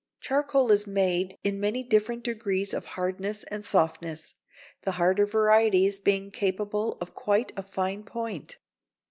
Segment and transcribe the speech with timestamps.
[0.19, 4.33] Charcoal is made in many different degrees of hardness and softness,
[4.81, 8.57] the harder varieties being capable of quite a fine point.